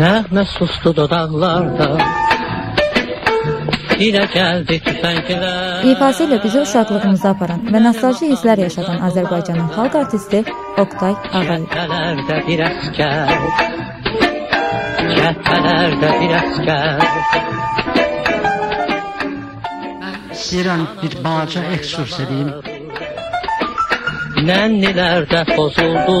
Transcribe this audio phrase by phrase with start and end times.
[0.00, 1.88] Nəğmə sustu dodaqlarda
[4.00, 10.40] Dilə gəldi tüfənglər İfası ilə bizi uşaqlığımıza aparan və nostalji hisslər yaşadan Azərbaycanın xalq artisti
[10.84, 11.68] Oqtay Ağayev.
[11.74, 13.36] Cəbhələrdə bir əskər
[15.20, 17.06] Cəbhələrdə bir əskər
[20.40, 22.79] İstəyirəm bir balaca ekskurs edeyim.
[24.40, 26.14] Nənnilərdə pozuldu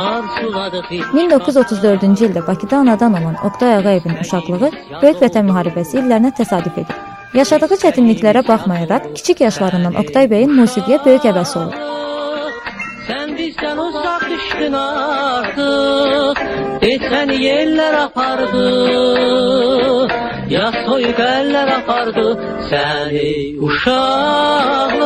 [0.00, 4.70] Arzuladıq 1934-cü ildə Bakıda anadan olan Oqtay Ağayevin uşaqlığı
[5.02, 6.96] Böyük Vətən müharibəsi illərinə təsadüf edir.
[7.36, 11.76] Yaşadığı çətinliklərə baxmayaraq, kiçik yaşlarından Oqtay bəyin musiqiyə böyük həvəsi olur.
[13.08, 16.36] Sən bizdən uzaq düşdün artıq
[16.86, 18.64] Desən yerlər apardı
[20.66, 22.22] Ya soyuq əllər apardı
[22.68, 23.26] Səni
[23.66, 25.04] uşaqlıq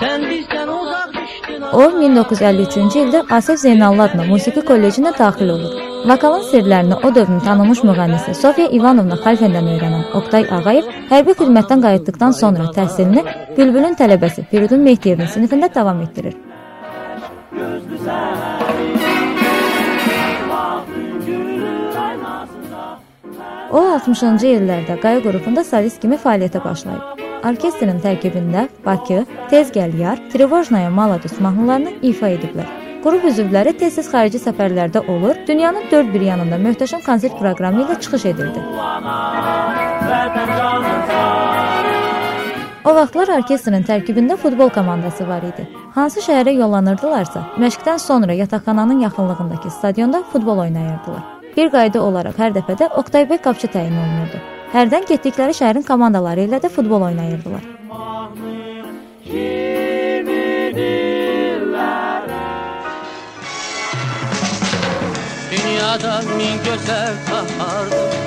[0.00, 5.72] Sən bizdən uzaq düşdün O 1953-cü ildə Asif Zeynallı adına musiqi kollecinə daxil olur.
[6.10, 12.32] Vokalın sirlərini o dövrün tanınmış müğənnisi Sofiya İvanovna Xalfəndən öyrənən Oqtay Ağayev hərbi xidmətdən qayıtdıqdan
[12.40, 13.22] sonra təhsilini
[13.58, 16.34] Bülbülün tələbəsi Firidun Mehdiyevin sinifində davam etdirir.
[23.72, 27.22] O 60-cı illərdə Qaya qrupunda solist kimi fəaliyyətə başlayıb.
[27.48, 32.68] Orkestrin tərkibində Bakı, Tez gəl yar, Trevojnaya Maladus mahnılarını ifa ediblər.
[33.02, 38.28] Qrup üzvləri tez-tez xarici səfərlərdə olur, dünyanın dörd bir yanında möhtəşəm konsert proqramı ilə çıxış
[38.34, 38.60] edirdi.
[42.84, 45.64] O vaxtlar orkestrin tərkibində futbol komandası var idi.
[45.96, 51.41] Hansı şəhərə yollanırdılarsa, məşqdən sonra yataqxananın yaxınlığındakı stadionda futbol oynayırdılar.
[51.56, 54.40] Bir qayda olaraq hər dəfədə Oqtay bəy qapçı təyin olunurdu.
[54.72, 57.64] Hərdən getdikləri şəhərin komandaları ilə də futbol oynayırdılar.
[65.52, 68.20] Dünyada min gözəl tapardım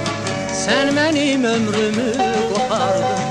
[0.65, 2.09] Sən mənim ömrümü
[2.53, 3.24] qopardın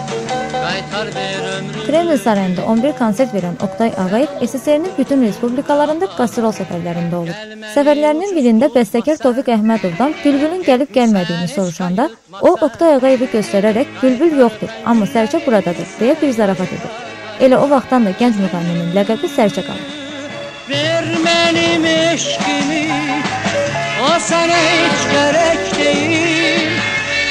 [1.86, 7.56] Kreml sarayında 11 konsert verən Oqtay Ağayev SSR-nin bütün respublikalarında qastrol səfərlərində olub.
[7.74, 12.08] Səfərlərinin birində bəstəkar Tofiq Əhmədovdan Bülbülün gəlib gəlmədiyini soruşanda,
[12.40, 17.02] o Oqtay Ağayevi göstərərək Bülbül yoxdur, amma sərçə buradadır deyə bir zarafat edir.
[17.44, 19.94] Elə o vaxtdan da gənc müğənninin ləqəbi sərçə qalır.
[20.68, 22.84] Ver mənim eşqimi
[24.04, 26.78] O sənə heç gərək deyil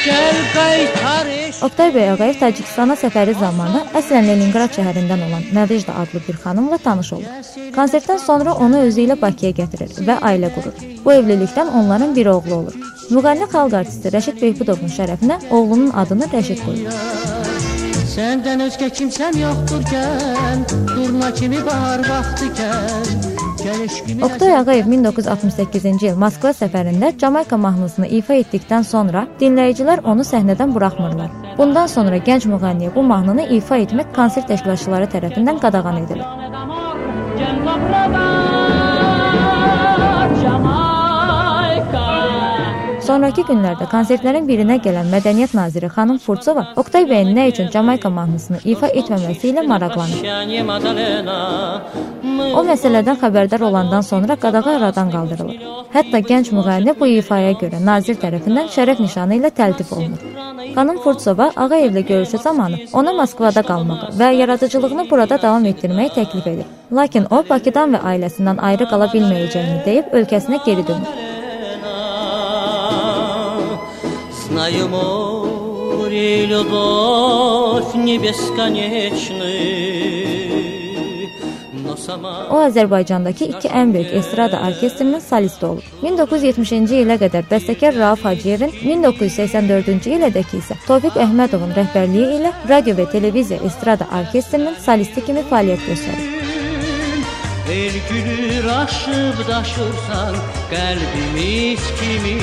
[0.04, 1.32] Gəl qaytar
[1.62, 7.12] Oqtay bəy Ağayev Tacikistana səfəri zamanı əslən Leninqrad şəhərindən olan Nadejda adlı bir xanımla tanış
[7.16, 7.36] olur.
[7.76, 10.74] Konsertdən sonra onu özü ilə Bakıya gətirir və ailə qurur.
[11.04, 12.78] Bu evlilikdən onların bir oğlu olur.
[13.10, 16.98] Müğənni xalq artisti Rəşid Beypudovun şərəfinə oğlunun adını Rəşid qoyur.
[18.14, 20.66] Səndən özgə kimsəm yoxdurkən
[20.96, 23.33] Durna kimi bahar vaxtıkən Gəl
[23.64, 31.32] Oqtay Ağayev 1968-ci il Moskva səfərində Jamayka mahnısını ifa etdikdən sonra dinləyicilər onu səhnədən buraxmırlar.
[31.56, 36.26] Bundan sonra gənc müğənniyə bu mahnını ifa etmək konsert təşkilatçıları tərəfindən qadağan edilir.
[43.04, 48.62] Sonrakı günlərdə konsertlərin birinə gələn Mədəniyyət naziri xanım Furtsova Oqtay bəyin nə üçün Jamayka mahnısını
[48.72, 50.22] ifa etməməsi ilə maraqlanır.
[52.56, 55.58] O məsələdən xəbərdar olandan sonra qadağa aradan qaldırılır.
[55.96, 60.24] Hətta gənc müğənni bu ifaya görə nazir tərəfindən şərəf nişanı ilə təltif olunur.
[60.78, 66.72] Xanım Furtsova Ağayevlə görüşü zamanı ona Moskvada qalmağı və yaradıcılığını burada davam etdirməyi təklif edir.
[66.92, 71.33] Lakin o Bakıdan və ailəsindən ayrı qala bilməyəcəyini deyib ölkəsinə geri dönür.
[74.63, 79.55] Знаю море, любовь не бесконечны
[81.83, 85.83] Но сама O Azərbaycandakı iki ən böyük estrada orkestrinin solisti olub.
[86.03, 93.09] 1970-ci ilə qədər bəstəkar Rauf Hacıyevin, 1984-cü ilədəki isə Tofiq Əhmədovun rəhbərliyi ilə radio və
[93.11, 96.39] televiziya estrada orkestrinin solisti kimi fəaliyyət göstərir.
[97.69, 100.35] El gülür aşıp daşırsan
[100.71, 102.37] kalbimiz kimi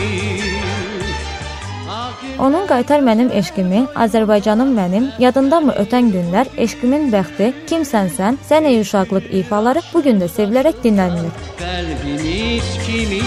[2.40, 8.40] Onun Qaytar mənim eşqimi, Azərbaycanım mənim, yadındamı ötən günlər, eşqimin bəxti, kimsən sən,
[8.72, 11.34] ey uşaqlıq ifaları bu gün də sevilərək dinlənilir.
[11.62, 13.24] Kalbimiz kimi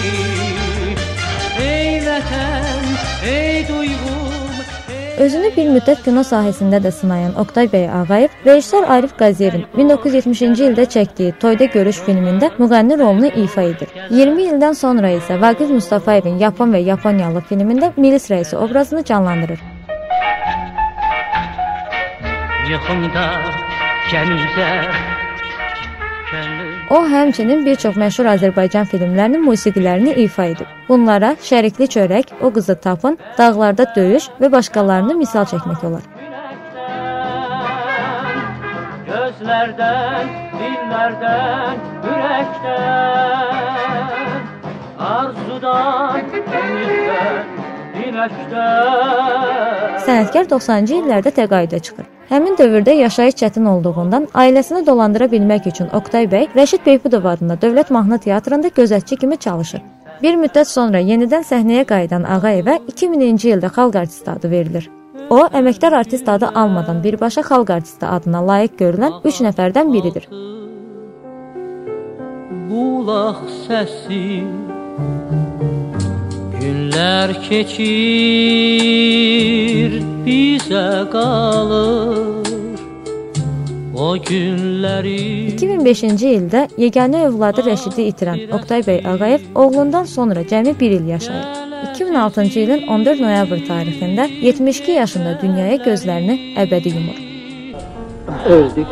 [1.65, 2.87] Ey vətən,
[3.31, 4.34] ey duyğum
[5.15, 10.87] Özünü bir müddət kino sahəsində də sınayan Oqtay bəy Ağayev, rejissor Arif Qaziyevin 1970-ci ildə
[10.95, 13.93] çəkdiyi Toyda görüş filmində müğənni rolunu ifa edir.
[14.11, 19.63] 20 ildən sonra isə Vaqif Mustafayevin Yapon və Yaponiyalı filmində milis rəisi obrazını canlandırır.
[22.73, 23.27] Yuxumda
[24.11, 24.71] kənizə
[26.31, 30.67] Könlüm O həmçinin bir çox məşhur Azərbaycan filmlərinin musiqilərini ifa edib.
[30.89, 36.03] Bunlara Şərikli çörək, O qızı tapın, Dağlarda döyüş və başqalarını misal çəkmək olar.
[39.09, 40.29] Gözlərdən,
[40.61, 41.77] dillərdən,
[42.13, 43.55] ürəkdən
[45.09, 47.54] Arzudan, ümiddən,
[50.05, 52.07] Sənətkar 90-cı illərdə təqaüdə çıxır.
[52.31, 57.91] Həmin dövrdə yaşayış çətin olduğundan ailəsini dolandıra bilmək üçün Oqtay bəy Rəşid Beypudov adında Dövlət
[57.93, 59.83] Mahnı Teatrında gözətçi kimi çalışır.
[60.23, 64.91] Bir müddət sonra yenidən səhnəyə qayıdan Ağayevə 2000-ci ildə xalq artisti adı verilir.
[65.31, 70.29] O, əməkdar artist adı almadan birbaşa xalq artisti adına layiq görülən 3 nəfərdən biridir.
[72.71, 74.45] Bulaq səsi
[76.65, 77.85] Günlər keçir,
[80.25, 82.47] bizə qalır
[84.01, 85.19] O günləri
[85.51, 91.45] 2005-ci ildə yeganə övladı Rəşidi itirən Oqtay bəy Ağayev oğlundan sonra cəmi 1 il yaşayır.
[91.93, 97.19] 2006-cı ilin 14 noyabr tarixində 72 yaşında dünyaya gözlərini əbədi yumur.
[98.57, 98.91] öldük.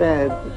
[0.00, 0.51] Bəli.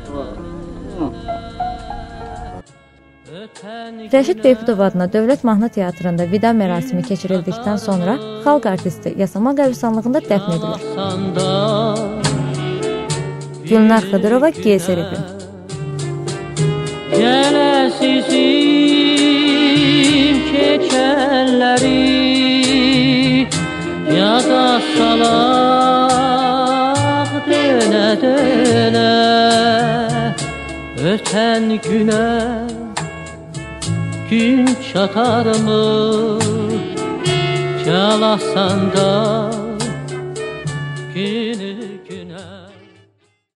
[3.56, 10.52] Rəşid Beypudov adına Dövlət Mahnı Teatrında vida mərasimi keçirildikdən sonra xalq artisti Yasama qəbristanlığında dəfn
[10.58, 10.80] edilir.
[13.70, 15.12] Gülnar Xıdırova GSRB.
[17.16, 18.36] Gələsizim
[20.52, 22.04] keçənləri
[24.18, 24.68] Yada
[24.98, 26.12] salaq
[27.48, 29.12] dönə dönə
[31.16, 32.26] Ötən günə
[34.36, 36.40] gün çatarmı
[37.86, 39.52] Calasanda
[41.14, 41.45] gün